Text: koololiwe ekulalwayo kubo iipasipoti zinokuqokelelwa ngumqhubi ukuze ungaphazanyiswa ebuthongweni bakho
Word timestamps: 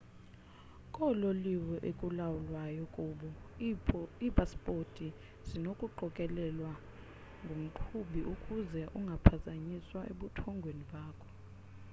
koololiwe 0.93 1.75
ekulalwayo 1.89 2.85
kubo 2.95 3.29
iipasipoti 4.25 5.07
zinokuqokelelwa 5.47 6.71
ngumqhubi 7.43 8.21
ukuze 8.33 8.81
ungaphazanyiswa 8.97 9.99
ebuthongweni 10.11 10.83
bakho 10.91 11.27